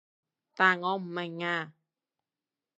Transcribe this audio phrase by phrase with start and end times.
[0.55, 1.73] 但我唔明啊